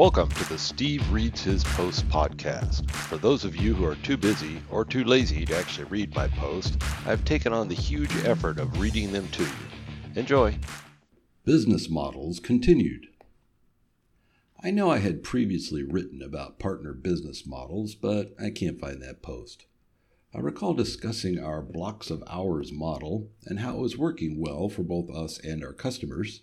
[0.00, 2.90] Welcome to the Steve Reads His Post podcast.
[2.90, 6.26] For those of you who are too busy or too lazy to actually read my
[6.26, 9.50] post, I've taken on the huge effort of reading them to you.
[10.16, 10.58] Enjoy.
[11.44, 13.08] Business models continued.
[14.64, 19.20] I know I had previously written about partner business models, but I can't find that
[19.20, 19.66] post.
[20.34, 24.82] I recall discussing our blocks of hours model and how it was working well for
[24.82, 26.40] both us and our customers,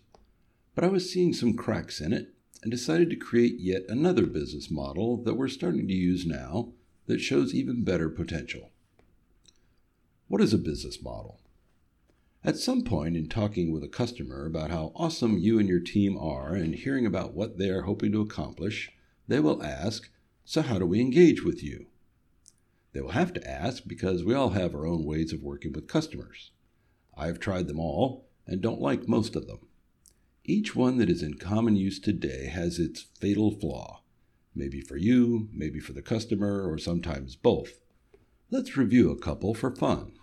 [0.76, 4.72] but I was seeing some cracks in it and decided to create yet another business
[4.72, 6.74] model that we're starting to use now
[7.06, 8.72] that shows even better potential.
[10.28, 11.40] What is a business model?
[12.44, 16.18] At some point in talking with a customer about how awesome you and your team
[16.18, 18.92] are and hearing about what they are hoping to accomplish,
[19.28, 20.10] they will ask,
[20.46, 21.88] So, how do we engage with you?
[22.94, 25.88] They will have to ask because we all have our own ways of working with
[25.88, 26.52] customers.
[27.16, 29.67] I have tried them all and don't like most of them.
[30.50, 34.02] Each one that is in common use today has its fatal flaw.
[34.56, 37.82] Maybe for you, maybe for the customer, or sometimes both.
[38.50, 40.14] Let's review a couple for fun.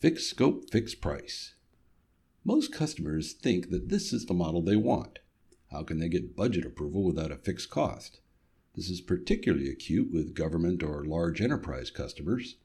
[0.00, 1.56] Fixed scope, fixed price.
[2.42, 5.18] Most customers think that this is the model they want.
[5.70, 8.20] How can they get budget approval without a fixed cost?
[8.74, 12.56] This is particularly acute with government or large enterprise customers.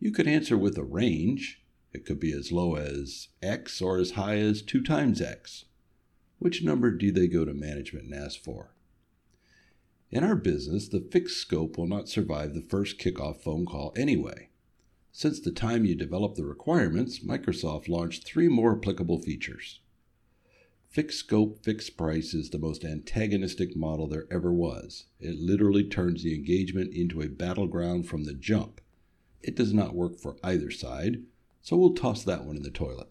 [0.00, 1.60] You could answer with a range,
[1.92, 5.64] it could be as low as X or as high as 2 times X.
[6.38, 8.74] Which number do they go to management and ask for?
[10.10, 14.50] In our business, the fixed scope will not survive the first kickoff phone call anyway.
[15.12, 19.80] Since the time you develop the requirements, Microsoft launched three more applicable features.
[20.88, 25.06] Fixed scope, fixed price is the most antagonistic model there ever was.
[25.18, 28.80] It literally turns the engagement into a battleground from the jump.
[29.42, 31.22] It does not work for either side,
[31.62, 33.08] so we'll toss that one in the toilet.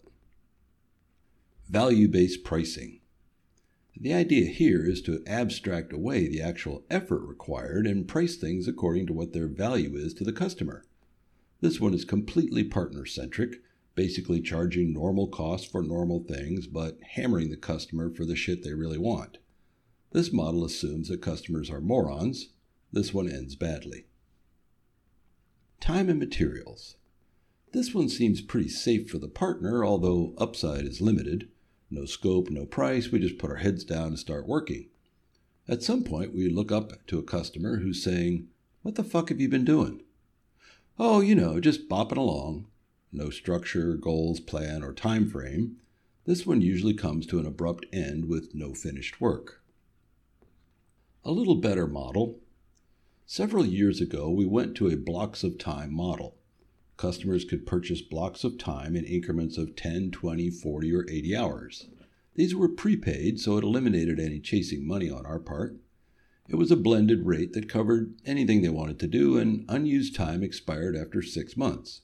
[1.68, 3.00] Value based pricing.
[3.98, 9.06] The idea here is to abstract away the actual effort required and price things according
[9.06, 10.84] to what their value is to the customer.
[11.62, 13.62] This one is completely partner centric,
[13.94, 18.74] basically charging normal costs for normal things, but hammering the customer for the shit they
[18.74, 19.38] really want.
[20.12, 22.50] This model assumes that customers are morons.
[22.92, 24.06] This one ends badly.
[25.80, 26.96] Time and materials.
[27.72, 31.48] This one seems pretty safe for the partner, although upside is limited.
[31.90, 34.88] No scope, no price, we just put our heads down and start working.
[35.68, 38.48] At some point, we look up to a customer who's saying,
[38.82, 40.02] What the fuck have you been doing?
[40.98, 42.66] Oh, you know, just bopping along.
[43.12, 45.76] No structure, goals, plan, or time frame.
[46.24, 49.62] This one usually comes to an abrupt end with no finished work.
[51.24, 52.40] A little better model.
[53.26, 56.36] Several years ago, we went to a blocks of time model
[56.96, 61.88] customers could purchase blocks of time in increments of 10, 20, 40, or 80 hours.
[62.34, 65.76] These were prepaid, so it eliminated any chasing money on our part.
[66.48, 70.42] It was a blended rate that covered anything they wanted to do, and unused time
[70.42, 72.02] expired after six months.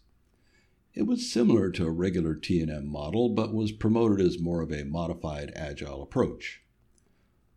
[0.95, 4.85] It was similar to a regular T&M model, but was promoted as more of a
[4.85, 6.63] modified agile approach.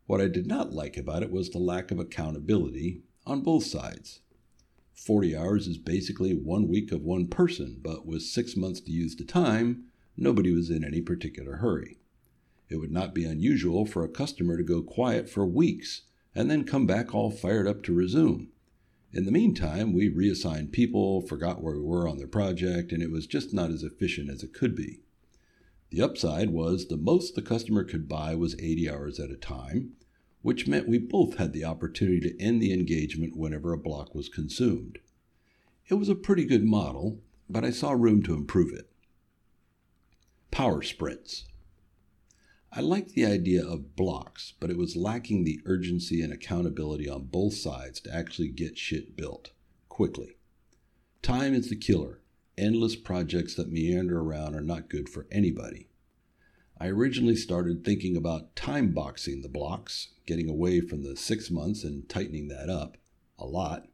[0.06, 4.22] What I did not like about it was the lack of accountability on both sides.
[4.96, 9.16] 40 hours is basically one week of one person, but with six months to use
[9.16, 9.84] the time,
[10.18, 12.00] nobody was in any particular hurry.
[12.70, 16.64] It would not be unusual for a customer to go quiet for weeks and then
[16.64, 18.50] come back all fired up to resume.
[19.14, 23.12] In the meantime, we reassigned people, forgot where we were on their project, and it
[23.12, 25.02] was just not as efficient as it could be.
[25.90, 29.94] The upside was the most the customer could buy was 80 hours at a time,
[30.46, 34.30] which meant we both had the opportunity to end the engagement whenever a block was
[34.30, 35.00] consumed.
[35.88, 37.20] It was a pretty good model,
[37.50, 38.88] but I saw room to improve it.
[40.52, 41.46] Power sprints.
[42.72, 47.24] I liked the idea of blocks, but it was lacking the urgency and accountability on
[47.24, 49.50] both sides to actually get shit built
[49.90, 50.38] quickly.
[51.24, 52.22] Time is the killer.
[52.56, 55.88] Endless projects that meander around are not good for anybody.
[56.78, 61.84] I originally started thinking about time boxing the blocks, getting away from the six months
[61.84, 62.98] and tightening that up
[63.40, 63.88] a lot.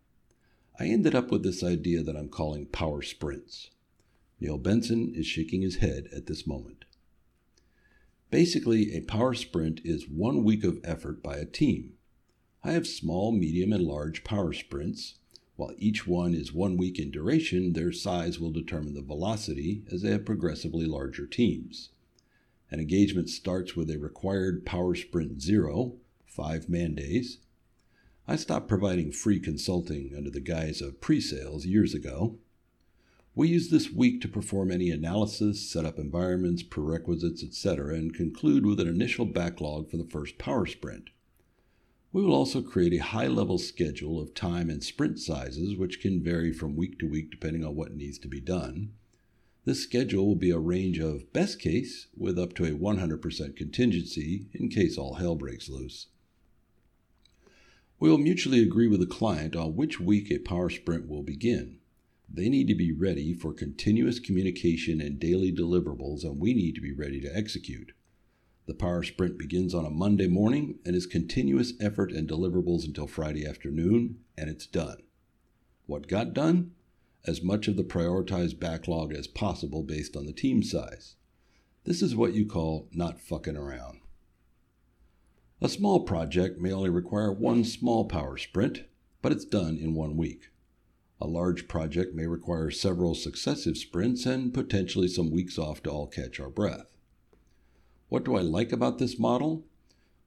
[0.80, 3.70] I ended up with this idea that I'm calling power sprints.
[4.40, 6.86] Neil Benson is shaking his head at this moment.
[8.32, 11.94] Basically, a power sprint is one week of effort by a team.
[12.64, 15.16] I have small, medium, and large power sprints.
[15.56, 20.02] While each one is one week in duration, their size will determine the velocity as
[20.02, 21.90] they have progressively larger teams.
[22.72, 27.40] An engagement starts with a required Power Sprint Zero, five man days.
[28.30, 32.38] I stopped providing free consulting under the guise of pre sales years ago.
[33.36, 38.66] We use this week to perform any analysis, set up environments, prerequisites, etc., and conclude
[38.66, 41.10] with an initial backlog for the first Power Sprint.
[42.14, 46.24] We will also create a high level schedule of time and sprint sizes, which can
[46.24, 48.94] vary from week to week depending on what needs to be done.
[49.64, 54.48] This schedule will be a range of best case with up to a 100% contingency
[54.54, 56.08] in case all hell breaks loose.
[58.00, 61.78] We will mutually agree with the client on which week a power sprint will begin.
[62.28, 66.82] They need to be ready for continuous communication and daily deliverables, and we need to
[66.82, 67.92] be ready to execute.
[68.66, 73.06] The power sprint begins on a Monday morning and is continuous effort and deliverables until
[73.06, 75.04] Friday afternoon, and it's done.
[75.86, 76.72] What got done?
[77.26, 81.16] As much of the prioritized backlog as possible based on the team size.
[81.84, 84.00] This is what you call not fucking around.
[85.62, 88.86] A small project may only require one small power sprint,
[89.22, 90.50] but it's done in one week.
[91.20, 96.08] A large project may require several successive sprints and potentially some weeks off to all
[96.08, 96.98] catch our breath.
[98.10, 99.64] What do I like about this model?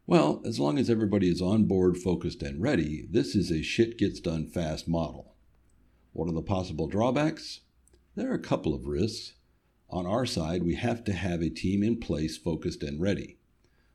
[0.06, 3.98] Well, as long as everybody is on board, focused, and ready, this is a shit
[3.98, 5.33] gets done fast model.
[6.14, 7.62] What are the possible drawbacks?
[8.14, 9.34] There are a couple of risks.
[9.90, 13.38] On our side, we have to have a team in place, focused, and ready.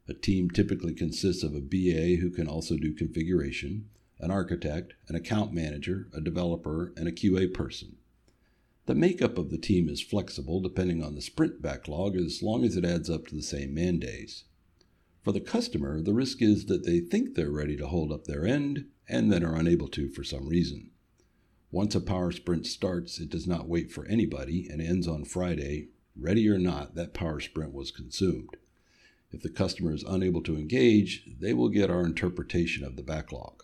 [0.06, 3.88] A team typically consists of a BA who can also do configuration,
[4.20, 7.96] an architect, an account manager, a developer, and a QA person.
[8.86, 12.76] The makeup of the team is flexible depending on the sprint backlog as long as
[12.76, 14.44] it adds up to the same man days.
[15.22, 18.46] For the customer, the risk is that they think they're ready to hold up their
[18.46, 20.92] end and then are unable to for some reason.
[21.72, 25.88] Once a power sprint starts, it does not wait for anybody and ends on Friday.
[26.16, 28.58] Ready or not, that power sprint was consumed.
[29.32, 33.64] If the customer is unable to engage, they will get our interpretation of the backlog.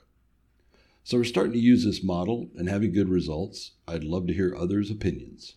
[1.03, 3.71] So we're starting to use this model and having good results.
[3.87, 5.55] I'd love to hear others' opinions.